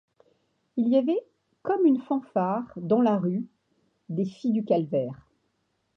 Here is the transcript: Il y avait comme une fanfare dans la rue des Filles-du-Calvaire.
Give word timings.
Il 0.77 0.87
y 0.87 0.97
avait 0.97 1.21
comme 1.61 1.85
une 1.85 2.01
fanfare 2.01 2.73
dans 2.75 3.01
la 3.03 3.17
rue 3.17 3.45
des 4.09 4.25
Filles-du-Calvaire. 4.25 5.29